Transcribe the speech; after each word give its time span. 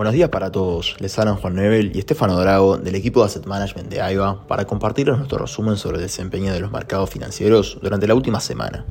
Buenos 0.00 0.14
días 0.14 0.30
para 0.30 0.50
todos, 0.50 0.96
les 0.98 1.18
hablan 1.18 1.36
Juan 1.36 1.56
Nebel 1.56 1.94
y 1.94 1.98
Estefano 1.98 2.40
Drago 2.40 2.78
del 2.78 2.94
equipo 2.94 3.20
de 3.20 3.26
Asset 3.26 3.44
Management 3.44 3.90
de 3.90 4.00
AIBA 4.00 4.46
para 4.46 4.64
compartirles 4.64 5.18
nuestro 5.18 5.36
resumen 5.36 5.76
sobre 5.76 5.98
el 5.98 6.02
desempeño 6.04 6.54
de 6.54 6.60
los 6.60 6.72
mercados 6.72 7.10
financieros 7.10 7.78
durante 7.82 8.06
la 8.06 8.14
última 8.14 8.40
semana. 8.40 8.86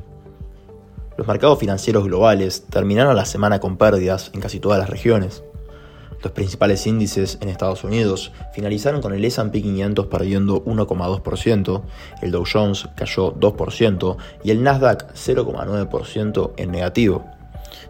Los 1.18 1.26
mercados 1.26 1.58
financieros 1.58 2.04
globales 2.04 2.64
terminaron 2.70 3.16
la 3.16 3.24
semana 3.24 3.58
con 3.58 3.76
pérdidas 3.76 4.30
en 4.34 4.40
casi 4.40 4.60
todas 4.60 4.78
las 4.78 4.88
regiones. 4.88 5.42
Los 6.22 6.30
principales 6.30 6.86
índices 6.86 7.38
en 7.40 7.48
Estados 7.48 7.82
Unidos 7.82 8.30
finalizaron 8.54 9.02
con 9.02 9.12
el 9.12 9.24
S&P 9.24 9.62
500 9.62 10.06
perdiendo 10.06 10.64
1,2%, 10.64 11.82
el 12.22 12.30
Dow 12.30 12.44
Jones 12.46 12.88
cayó 12.96 13.34
2% 13.34 14.16
y 14.44 14.52
el 14.52 14.62
Nasdaq 14.62 15.12
0,9% 15.14 16.52
en 16.56 16.70
negativo. 16.70 17.39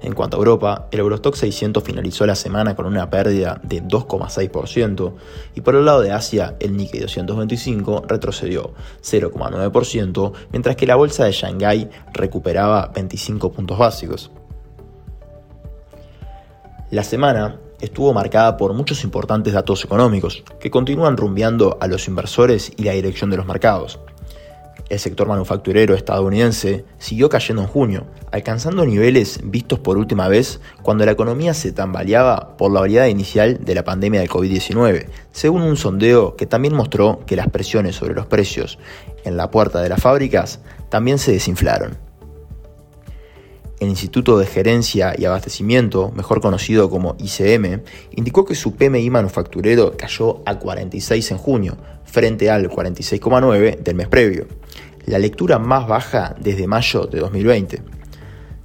En 0.03 0.15
cuanto 0.15 0.37
a 0.37 0.39
Europa, 0.39 0.89
el 0.91 1.01
Eurostock 1.01 1.35
600 1.35 1.83
finalizó 1.85 2.25
la 2.25 2.35
semana 2.35 2.75
con 2.75 2.87
una 2.87 3.11
pérdida 3.11 3.61
de 3.63 3.83
2,6% 3.83 5.13
y 5.55 5.61
por 5.61 5.75
el 5.75 5.85
lado 5.85 6.01
de 6.01 6.13
Asia, 6.13 6.57
el 6.59 6.77
Nikkei 6.77 7.01
225 7.01 8.05
retrocedió 8.09 8.73
0,9%, 9.03 10.33
mientras 10.53 10.77
que 10.77 10.87
la 10.87 10.97
bolsa 10.97 11.25
de 11.25 11.33
Shanghái 11.33 11.91
recuperaba 12.15 12.91
25 12.95 13.53
puntos 13.53 13.79
básicos. 13.79 14.31
La 16.91 17.05
semana 17.05 17.61
estuvo 17.81 18.13
marcada 18.13 18.57
por 18.57 18.73
muchos 18.73 19.05
importantes 19.05 19.53
datos 19.53 19.85
económicos 19.85 20.43
que 20.59 20.71
continúan 20.71 21.17
rumbeando 21.17 21.79
a 21.81 21.87
los 21.87 22.09
inversores 22.09 22.73
y 22.77 22.85
la 22.85 22.93
dirección 22.93 23.31
de 23.31 23.37
los 23.37 23.47
mercados. 23.47 24.01
El 24.91 24.99
sector 24.99 25.29
manufacturero 25.29 25.95
estadounidense 25.95 26.85
siguió 26.99 27.29
cayendo 27.29 27.63
en 27.63 27.69
junio, 27.69 28.07
alcanzando 28.33 28.85
niveles 28.85 29.39
vistos 29.45 29.79
por 29.79 29.97
última 29.97 30.27
vez 30.27 30.61
cuando 30.83 31.07
la 31.07 31.13
economía 31.13 31.55
se 31.55 31.71
tambaleaba 31.71 32.57
por 32.57 32.73
la 32.73 32.81
variedad 32.81 33.07
inicial 33.07 33.65
de 33.65 33.77
la 33.77 33.85
pandemia 33.85 34.19
del 34.19 34.29
COVID-19, 34.29 35.07
según 35.31 35.63
un 35.63 35.77
sondeo 35.77 36.35
que 36.35 36.47
también 36.47 36.75
mostró 36.75 37.21
que 37.25 37.37
las 37.37 37.49
presiones 37.49 37.95
sobre 37.95 38.15
los 38.15 38.27
precios 38.27 38.81
en 39.25 39.37
la 39.37 39.53
puerta 39.53 39.81
de 39.81 39.89
las 39.89 40.03
fábricas 40.03 40.59
también 40.89 41.19
se 41.19 41.31
desinflaron. 41.31 41.97
El 43.79 43.89
Instituto 43.89 44.39
de 44.39 44.47
Gerencia 44.47 45.15
y 45.17 45.25
Abastecimiento, 45.25 46.11
mejor 46.15 46.41
conocido 46.41 46.91
como 46.91 47.17
ICM, 47.19 47.83
indicó 48.11 48.45
que 48.45 48.55
su 48.57 48.75
PMI 48.75 49.09
manufacturero 49.09 49.97
cayó 49.97 50.43
a 50.45 50.59
46 50.59 51.31
en 51.31 51.39
junio, 51.39 51.77
frente 52.05 52.51
al 52.51 52.69
46,9 52.69 53.79
del 53.79 53.95
mes 53.95 54.09
previo, 54.09 54.47
la 55.07 55.19
lectura 55.19 55.59
más 55.59 55.87
baja 55.87 56.35
desde 56.41 56.67
mayo 56.67 57.07
de 57.07 57.21
2020. 57.21 57.83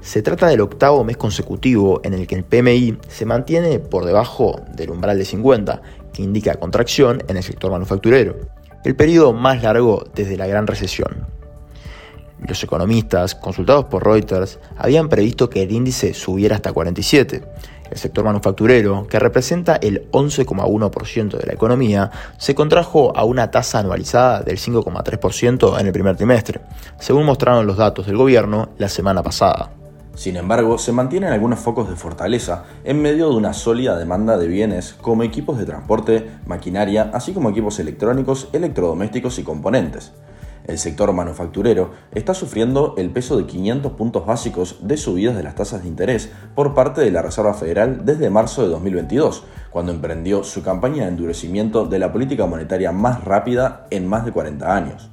Se 0.02 0.22
trata 0.22 0.48
del 0.48 0.62
octavo 0.62 1.04
mes 1.04 1.18
consecutivo 1.18 2.00
en 2.04 2.14
el 2.14 2.28
que 2.28 2.36
el 2.36 2.44
PMI 2.44 2.98
se 3.08 3.26
mantiene 3.26 3.80
por 3.80 4.06
debajo 4.06 4.62
del 4.76 4.92
umbral 4.92 5.18
de 5.18 5.26
50, 5.26 5.82
que 6.14 6.22
indica 6.22 6.56
contracción 6.56 7.24
en 7.28 7.38
el 7.38 7.44
sector 7.44 7.72
manufacturero, 7.72 8.38
el 8.84 8.96
periodo 8.96 9.34
más 9.34 9.64
largo 9.64 10.06
desde 10.14 10.38
la 10.38 10.46
gran 10.46 10.68
recesión. 10.68 11.26
Los 12.48 12.64
economistas, 12.64 13.34
consultados 13.34 13.86
por 13.86 14.06
Reuters, 14.06 14.60
habían 14.78 15.10
previsto 15.10 15.50
que 15.50 15.64
el 15.64 15.72
índice 15.72 16.14
subiera 16.14 16.56
hasta 16.56 16.72
47. 16.72 17.42
El 17.90 17.98
sector 17.98 18.24
manufacturero, 18.24 19.08
que 19.08 19.20
representa 19.20 19.76
el 19.76 20.10
11,1% 20.12 21.38
de 21.38 21.46
la 21.46 21.54
economía, 21.54 22.12
se 22.38 22.56
contrajo 22.56 23.16
a 23.16 23.24
una 23.24 23.52
tasa 23.52 23.80
anualizada 23.80 24.42
del 24.42 24.58
5,3% 24.58 25.80
en 25.80 25.86
el 25.86 25.94
primer 25.94 26.16
trimestre, 26.16 26.62
según 27.00 27.26
mostraron 27.26 27.68
los 27.68 27.78
datos 27.78 28.08
del 28.08 28.18
gobierno 28.18 28.70
la 28.78 28.90
semana 28.90 29.22
pasada. 29.22 29.72
Sin 30.16 30.38
embargo, 30.38 30.78
se 30.78 30.94
mantienen 30.94 31.34
algunos 31.34 31.60
focos 31.60 31.90
de 31.90 31.98
fortaleza 31.98 32.64
en 32.86 33.02
medio 33.02 33.30
de 33.30 33.36
una 33.36 33.54
sólida 33.54 33.98
demanda 33.98 34.38
de 34.38 34.48
bienes 34.48 34.96
como 35.02 35.24
equipos 35.24 35.58
de 35.58 35.66
transporte, 35.66 36.30
maquinaria, 36.46 37.12
así 37.14 37.34
como 37.34 37.50
equipos 37.50 37.80
electrónicos, 37.80 38.48
electrodomésticos 38.54 39.40
y 39.40 39.44
componentes 39.44 40.14
el 40.68 40.78
sector 40.78 41.12
manufacturero 41.14 41.92
está 42.14 42.34
sufriendo 42.34 42.96
el 42.98 43.12
peso 43.12 43.38
de 43.38 43.46
500 43.46 43.92
puntos 43.94 44.26
básicos 44.26 44.80
de 44.82 44.98
subidas 44.98 45.36
de 45.36 45.44
las 45.44 45.56
tasas 45.56 45.84
de 45.84 45.88
interés 45.88 46.32
por 46.56 46.74
parte 46.74 47.02
de 47.02 47.12
la 47.12 47.22
Reserva 47.22 47.54
Federal 47.54 48.06
desde 48.06 48.30
marzo 48.30 48.64
de 48.64 48.70
2022, 48.70 49.44
cuando 49.70 49.92
emprendió 49.92 50.44
su 50.44 50.64
campaña 50.64 51.04
de 51.04 51.10
endurecimiento 51.10 51.86
de 51.86 52.00
la 52.00 52.12
política 52.12 52.46
monetaria 52.46 52.92
más 52.92 53.24
rápida 53.24 53.88
en 53.92 54.08
más 54.08 54.26
de 54.26 54.32
40 54.32 54.76
años. 54.76 55.10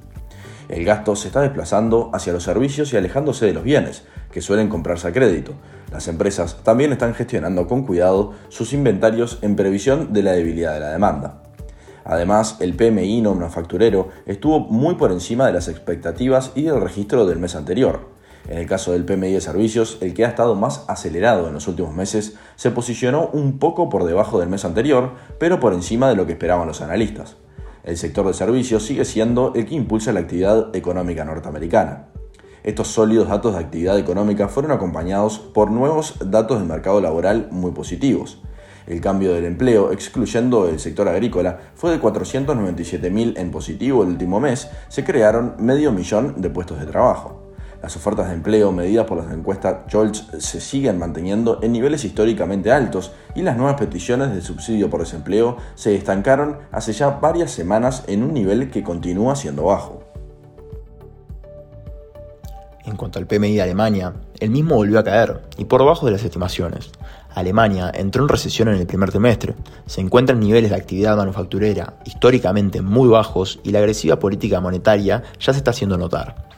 El 0.69 0.85
gasto 0.85 1.15
se 1.15 1.27
está 1.27 1.41
desplazando 1.41 2.09
hacia 2.13 2.33
los 2.33 2.43
servicios 2.43 2.93
y 2.93 2.97
alejándose 2.97 3.45
de 3.45 3.53
los 3.53 3.63
bienes, 3.63 4.03
que 4.31 4.41
suelen 4.41 4.69
comprarse 4.69 5.07
a 5.07 5.13
crédito. 5.13 5.53
Las 5.91 6.07
empresas 6.07 6.57
también 6.63 6.91
están 6.91 7.13
gestionando 7.13 7.67
con 7.67 7.85
cuidado 7.85 8.33
sus 8.49 8.73
inventarios 8.73 9.37
en 9.41 9.55
previsión 9.55 10.13
de 10.13 10.23
la 10.23 10.31
debilidad 10.31 10.73
de 10.73 10.79
la 10.79 10.91
demanda. 10.91 11.42
Además, 12.05 12.57
el 12.59 12.75
PMI 12.75 13.21
no 13.21 13.33
manufacturero 13.33 14.09
estuvo 14.25 14.59
muy 14.59 14.95
por 14.95 15.11
encima 15.11 15.47
de 15.47 15.53
las 15.53 15.67
expectativas 15.67 16.51
y 16.55 16.63
del 16.63 16.81
registro 16.81 17.25
del 17.25 17.39
mes 17.39 17.55
anterior. 17.55 18.11
En 18.47 18.57
el 18.57 18.67
caso 18.67 18.91
del 18.91 19.05
PMI 19.05 19.31
de 19.31 19.41
servicios, 19.41 19.97
el 20.01 20.13
que 20.13 20.25
ha 20.25 20.29
estado 20.29 20.55
más 20.55 20.83
acelerado 20.89 21.47
en 21.47 21.53
los 21.53 21.67
últimos 21.67 21.95
meses, 21.95 22.35
se 22.57 22.71
posicionó 22.71 23.29
un 23.31 23.57
poco 23.57 23.87
por 23.87 24.03
debajo 24.03 24.39
del 24.39 24.49
mes 24.49 24.65
anterior, 24.65 25.11
pero 25.39 25.61
por 25.61 25.73
encima 25.73 26.09
de 26.09 26.15
lo 26.15 26.25
que 26.25 26.33
esperaban 26.33 26.67
los 26.67 26.81
analistas. 26.81 27.37
El 27.83 27.97
sector 27.97 28.27
de 28.27 28.33
servicios 28.33 28.85
sigue 28.85 29.05
siendo 29.05 29.53
el 29.55 29.65
que 29.65 29.75
impulsa 29.75 30.11
la 30.11 30.21
actividad 30.21 30.75
económica 30.75 31.23
norteamericana. 31.23 32.07
Estos 32.63 32.87
sólidos 32.89 33.27
datos 33.27 33.53
de 33.53 33.59
actividad 33.59 33.99
económica 33.99 34.47
fueron 34.47 34.71
acompañados 34.71 35.39
por 35.39 35.69
nuevos 35.69 36.15
datos 36.25 36.59
del 36.59 36.67
mercado 36.67 37.01
laboral 37.01 37.49
muy 37.51 37.71
positivos. 37.71 38.41
El 38.85 38.99
cambio 38.99 39.33
del 39.33 39.45
empleo, 39.45 39.91
excluyendo 39.91 40.67
el 40.67 40.79
sector 40.79 41.07
agrícola, 41.07 41.59
fue 41.75 41.91
de 41.91 42.01
497.000 42.01 43.37
en 43.37 43.51
positivo 43.51 44.03
el 44.03 44.09
último 44.09 44.39
mes, 44.39 44.69
se 44.89 45.03
crearon 45.03 45.55
medio 45.59 45.91
millón 45.91 46.41
de 46.41 46.49
puestos 46.49 46.79
de 46.79 46.85
trabajo. 46.85 47.43
Las 47.81 47.97
ofertas 47.97 48.29
de 48.29 48.35
empleo 48.35 48.71
medidas 48.71 49.05
por 49.05 49.17
las 49.17 49.33
encuestas 49.33 49.79
Scholz 49.89 50.27
se 50.39 50.61
siguen 50.61 50.97
manteniendo 50.97 51.59
en 51.61 51.73
niveles 51.73 52.05
históricamente 52.05 52.71
altos 52.71 53.11
y 53.35 53.41
las 53.41 53.57
nuevas 53.57 53.75
peticiones 53.75 54.33
de 54.33 54.41
subsidio 54.41 54.89
por 54.89 55.01
desempleo 55.01 55.57
se 55.75 55.93
estancaron 55.93 56.59
hace 56.71 56.93
ya 56.93 57.09
varias 57.09 57.51
semanas 57.51 58.05
en 58.07 58.23
un 58.23 58.33
nivel 58.33 58.71
que 58.71 58.83
continúa 58.83 59.35
siendo 59.35 59.65
bajo. 59.65 60.02
En 62.85 62.97
cuanto 62.97 63.17
al 63.17 63.27
PMI 63.27 63.55
de 63.55 63.61
Alemania, 63.61 64.13
el 64.39 64.49
mismo 64.49 64.75
volvió 64.75 64.99
a 64.99 65.03
caer 65.03 65.41
y 65.57 65.65
por 65.65 65.79
debajo 65.79 66.05
de 66.05 66.11
las 66.11 66.23
estimaciones. 66.23 66.91
Alemania 67.33 67.91
entró 67.93 68.23
en 68.23 68.29
recesión 68.29 68.67
en 68.67 68.75
el 68.75 68.85
primer 68.85 69.09
trimestre, 69.09 69.55
se 69.85 70.01
encuentra 70.01 70.35
en 70.35 70.41
niveles 70.41 70.69
de 70.69 70.75
actividad 70.75 71.15
manufacturera 71.15 71.95
históricamente 72.05 72.81
muy 72.81 73.07
bajos 73.07 73.59
y 73.63 73.71
la 73.71 73.79
agresiva 73.79 74.19
política 74.19 74.59
monetaria 74.59 75.23
ya 75.39 75.53
se 75.53 75.59
está 75.59 75.71
haciendo 75.71 75.97
notar. 75.97 76.49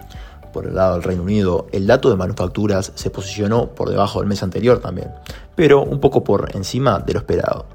Por 0.51 0.65
el 0.65 0.75
lado 0.75 0.93
del 0.93 1.03
Reino 1.03 1.23
Unido, 1.23 1.67
el 1.71 1.85
dato 1.85 2.09
de 2.09 2.15
manufacturas 2.15 2.91
se 2.95 3.09
posicionó 3.09 3.75
por 3.75 3.89
debajo 3.89 4.19
del 4.19 4.27
mes 4.27 4.41
anterior 4.41 4.79
también, 4.79 5.11
pero 5.53 5.83
un 5.83 5.99
poco 5.99 6.23
por 6.23 6.55
encima 6.55 6.99
de 6.99 7.13
lo 7.13 7.19
esperado. 7.19 7.74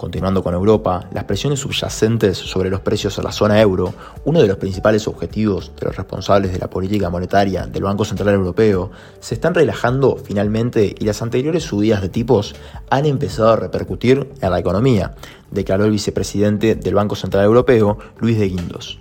Continuando 0.00 0.42
con 0.42 0.54
Europa, 0.54 1.10
las 1.12 1.24
presiones 1.24 1.60
subyacentes 1.60 2.38
sobre 2.38 2.70
los 2.70 2.80
precios 2.80 3.18
a 3.18 3.22
la 3.22 3.32
zona 3.32 3.60
euro, 3.60 3.92
uno 4.24 4.40
de 4.40 4.48
los 4.48 4.56
principales 4.56 5.06
objetivos 5.06 5.72
de 5.78 5.84
los 5.84 5.94
responsables 5.94 6.54
de 6.54 6.58
la 6.58 6.70
política 6.70 7.10
monetaria 7.10 7.66
del 7.66 7.82
Banco 7.82 8.06
Central 8.06 8.34
Europeo, 8.34 8.90
se 9.20 9.34
están 9.34 9.52
relajando 9.52 10.16
finalmente 10.16 10.94
y 10.98 11.04
las 11.04 11.20
anteriores 11.20 11.64
subidas 11.64 12.00
de 12.00 12.08
tipos 12.08 12.54
han 12.88 13.04
empezado 13.04 13.50
a 13.50 13.56
repercutir 13.56 14.32
en 14.40 14.50
la 14.50 14.58
economía, 14.58 15.16
declaró 15.50 15.84
el 15.84 15.90
vicepresidente 15.90 16.76
del 16.76 16.94
Banco 16.94 17.14
Central 17.14 17.44
Europeo, 17.44 17.98
Luis 18.20 18.38
de 18.38 18.48
Guindos. 18.48 18.98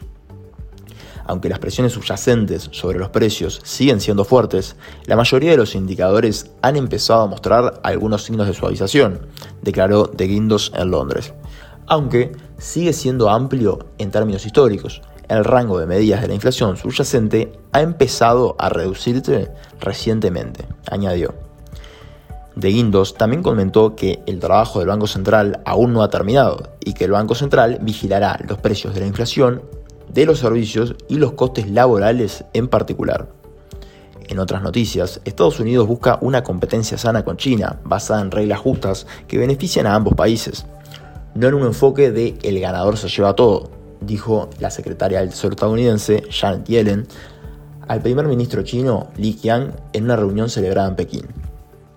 Aunque 1.29 1.47
las 1.47 1.59
presiones 1.59 1.93
subyacentes 1.93 2.69
sobre 2.71 2.97
los 2.97 3.09
precios 3.09 3.61
siguen 3.63 4.01
siendo 4.01 4.25
fuertes, 4.25 4.75
la 5.05 5.15
mayoría 5.15 5.51
de 5.51 5.57
los 5.57 5.75
indicadores 5.75 6.49
han 6.63 6.75
empezado 6.75 7.21
a 7.21 7.27
mostrar 7.27 7.79
algunos 7.83 8.23
signos 8.23 8.47
de 8.47 8.55
suavización, 8.55 9.27
declaró 9.61 10.07
De 10.07 10.25
Guindos 10.25 10.71
en 10.75 10.89
Londres. 10.89 11.35
Aunque 11.85 12.31
sigue 12.57 12.93
siendo 12.93 13.29
amplio 13.29 13.85
en 13.99 14.09
términos 14.09 14.43
históricos, 14.43 15.03
el 15.27 15.45
rango 15.45 15.77
de 15.77 15.85
medidas 15.85 16.23
de 16.23 16.29
la 16.29 16.33
inflación 16.33 16.77
subyacente 16.77 17.53
ha 17.73 17.81
empezado 17.81 18.55
a 18.57 18.69
reducirse 18.69 19.51
recientemente, 19.79 20.65
añadió. 20.89 21.35
De 22.55 22.69
Guindos 22.69 23.13
también 23.13 23.43
comentó 23.43 23.95
que 23.95 24.23
el 24.25 24.39
trabajo 24.39 24.79
del 24.79 24.87
Banco 24.87 25.05
Central 25.05 25.61
aún 25.63 25.93
no 25.93 26.01
ha 26.01 26.09
terminado 26.09 26.69
y 26.79 26.93
que 26.93 27.05
el 27.05 27.11
Banco 27.11 27.35
Central 27.35 27.77
vigilará 27.83 28.39
los 28.47 28.57
precios 28.57 28.95
de 28.95 29.01
la 29.01 29.05
inflación 29.05 29.61
de 30.13 30.25
los 30.25 30.39
servicios 30.39 30.95
y 31.07 31.15
los 31.15 31.33
costes 31.33 31.69
laborales 31.69 32.45
en 32.53 32.67
particular. 32.67 33.29
En 34.27 34.39
otras 34.39 34.61
noticias, 34.61 35.21
Estados 35.25 35.59
Unidos 35.59 35.87
busca 35.87 36.19
una 36.21 36.43
competencia 36.43 36.97
sana 36.97 37.25
con 37.25 37.37
China, 37.37 37.79
basada 37.83 38.21
en 38.21 38.31
reglas 38.31 38.59
justas 38.59 39.07
que 39.27 39.39
benefician 39.39 39.87
a 39.87 39.95
ambos 39.95 40.13
países, 40.13 40.65
no 41.33 41.47
en 41.47 41.53
un 41.53 41.63
enfoque 41.63 42.11
de 42.11 42.37
el 42.43 42.59
ganador 42.59 42.97
se 42.97 43.07
lleva 43.07 43.35
todo, 43.35 43.71
dijo 44.01 44.49
la 44.59 44.71
secretaria 44.71 45.19
del 45.19 45.29
estadounidense 45.29 46.23
Janet 46.29 46.65
Yellen 46.65 47.07
al 47.87 48.01
primer 48.01 48.27
ministro 48.27 48.61
chino 48.63 49.07
Li 49.17 49.33
Qiang 49.33 49.73
en 49.93 50.03
una 50.03 50.15
reunión 50.15 50.49
celebrada 50.49 50.89
en 50.89 50.95
Pekín. 50.95 51.38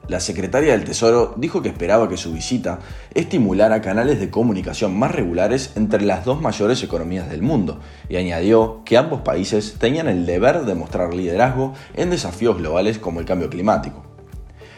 La 0.08 0.18
secretaria 0.18 0.72
del 0.72 0.84
Tesoro 0.84 1.32
dijo 1.36 1.62
que 1.62 1.68
esperaba 1.68 2.08
que 2.08 2.16
su 2.16 2.32
visita 2.32 2.80
estimulara 3.14 3.80
canales 3.80 4.18
de 4.18 4.30
comunicación 4.30 4.98
más 4.98 5.12
regulares 5.12 5.72
entre 5.76 6.02
las 6.02 6.24
dos 6.24 6.40
mayores 6.40 6.82
economías 6.82 7.30
del 7.30 7.42
mundo 7.42 7.78
y 8.08 8.16
añadió 8.16 8.82
que 8.84 8.98
ambos 8.98 9.20
países 9.20 9.76
tenían 9.78 10.08
el 10.08 10.26
deber 10.26 10.64
de 10.64 10.74
mostrar 10.74 11.14
liderazgo 11.14 11.74
en 11.94 12.10
desafíos 12.10 12.58
globales 12.58 12.98
como 12.98 13.20
el 13.20 13.26
cambio 13.26 13.48
climático. 13.48 14.02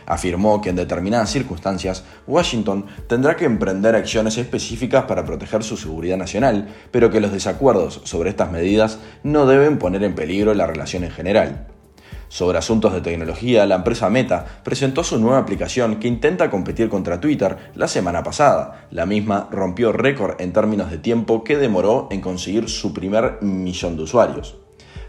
Afirmó 0.07 0.61
que 0.61 0.69
en 0.69 0.77
determinadas 0.77 1.31
circunstancias 1.31 2.05
Washington 2.27 2.85
tendrá 3.09 3.37
que 3.37 3.47
emprender 3.47 3.95
acciones 3.95 4.37
específicas 4.37 5.05
para 5.05 5.25
proteger 5.25 5.63
su 5.63 5.79
seguridad 5.79 6.19
nacional, 6.19 6.69
pero 6.91 7.11
que 7.11 7.23
los 7.23 7.33
desacuerdos 7.33 8.03
sobre 8.05 8.29
estas 8.29 8.53
medidas 8.53 8.99
no 9.23 9.47
deben 9.47 9.79
poner 9.79 10.05
en 10.05 10.15
peligro 10.15 10.53
la 10.53 10.67
relación 10.67 11.05
en 11.05 11.11
general. 11.11 11.74
Sobre 12.35 12.59
asuntos 12.59 12.93
de 12.93 13.01
tecnología, 13.01 13.65
la 13.65 13.77
empresa 13.77 14.11
Meta 14.11 14.45
presentó 14.65 15.05
su 15.05 15.21
nueva 15.21 15.39
aplicación 15.39 16.01
que 16.01 16.09
intenta 16.09 16.51
competir 16.51 16.89
contra 16.89 17.21
Twitter 17.21 17.71
la 17.77 17.87
semana 17.87 18.25
pasada. 18.25 18.89
La 18.91 19.07
misma 19.07 19.49
rompió 19.53 19.93
récord 19.93 20.41
en 20.41 20.53
términos 20.53 20.91
de 20.91 20.99
tiempo 20.99 21.45
que 21.45 21.57
demoró 21.57 22.09
en 22.11 22.21
conseguir 22.21 22.69
su 22.69 22.93
primer 22.93 23.39
millón 23.41 23.97
de 23.97 24.03
usuarios. 24.03 24.57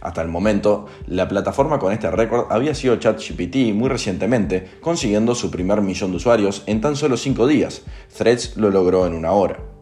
Hasta 0.02 0.22
el 0.22 0.28
momento, 0.28 0.86
la 1.08 1.28
plataforma 1.28 1.80
con 1.80 1.92
este 1.92 2.12
récord 2.12 2.46
había 2.52 2.76
sido 2.76 2.98
ChatGPT 2.98 3.74
muy 3.74 3.90
recientemente, 3.90 4.74
consiguiendo 4.80 5.34
su 5.34 5.50
primer 5.50 5.82
millón 5.82 6.12
de 6.12 6.18
usuarios 6.18 6.62
en 6.68 6.80
tan 6.80 6.96
solo 6.96 7.18
5 7.18 7.48
días. 7.48 7.82
Threads 8.16 8.56
lo 8.56 8.70
logró 8.70 9.08
en 9.08 9.16
una 9.16 9.32
hora. 9.32 9.75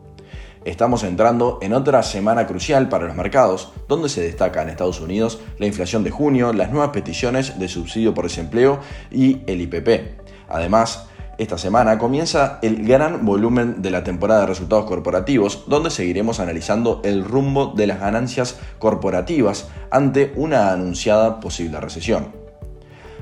Estamos 0.65 1.03
entrando 1.03 1.59
en 1.61 1.73
otra 1.73 2.01
semana 2.03 2.47
crucial 2.47 2.87
para 2.87 3.05
los 3.05 3.17
mercados, 3.17 3.73
donde 3.89 4.07
se 4.07 4.21
destaca 4.21 4.61
en 4.61 4.69
Estados 4.69 5.01
Unidos 5.01 5.39
la 5.57 5.65
inflación 5.65 6.05
de 6.05 6.09
junio, 6.11 6.53
las 6.53 6.71
nuevas 6.71 6.91
peticiones 6.91 7.59
de 7.59 7.67
subsidio 7.67 8.13
por 8.13 8.23
desempleo 8.23 8.79
y 9.11 9.41
el 9.45 9.59
IPP. 9.59 10.23
Además, 10.47 11.09
esta 11.37 11.57
semana 11.57 11.97
comienza 11.97 12.59
el 12.61 12.87
gran 12.87 13.25
volumen 13.25 13.81
de 13.81 13.91
la 13.91 14.05
temporada 14.05 14.41
de 14.41 14.47
resultados 14.47 14.85
corporativos, 14.85 15.65
donde 15.67 15.89
seguiremos 15.89 16.39
analizando 16.39 17.01
el 17.03 17.25
rumbo 17.25 17.73
de 17.75 17.87
las 17.87 17.99
ganancias 17.99 18.57
corporativas 18.79 19.67
ante 19.91 20.31
una 20.37 20.71
anunciada 20.71 21.41
posible 21.41 21.81
recesión. 21.81 22.42